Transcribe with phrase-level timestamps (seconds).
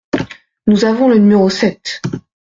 [0.65, 2.01] Nous avons le numéro sept…